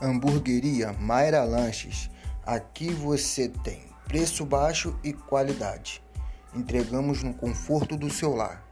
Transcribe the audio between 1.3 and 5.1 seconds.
Lanches. Aqui você tem preço baixo